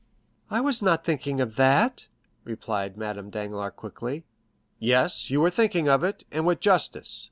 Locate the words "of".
1.39-1.57, 5.87-6.03